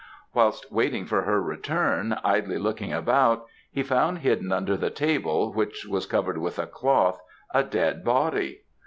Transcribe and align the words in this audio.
Whilst 0.33 0.71
waiting 0.71 1.05
for 1.05 1.21
her 1.25 1.39
return, 1.39 2.17
idly 2.23 2.57
looking 2.57 2.91
about, 2.91 3.45
he 3.71 3.83
found 3.83 4.17
hidden 4.17 4.51
under 4.51 4.75
the 4.75 4.89
table, 4.89 5.53
which 5.53 5.85
was 5.87 6.07
covered 6.07 6.39
with 6.39 6.57
a 6.57 6.65
cloth, 6.65 7.21
a 7.53 7.63
dead 7.63 8.03
body. 8.03 8.61